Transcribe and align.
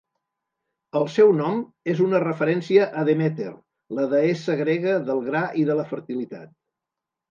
El 0.99 1.05
seu 1.15 1.33
nom 1.41 1.59
és 1.93 2.01
una 2.07 2.23
referència 2.25 2.89
a 3.03 3.05
Demeter, 3.11 3.53
la 4.01 4.09
deessa 4.17 4.59
grega 4.67 5.01
del 5.13 5.27
gra 5.31 5.49
i 5.65 5.71
de 5.73 5.81
la 5.83 5.91
fertilitat. 5.97 6.57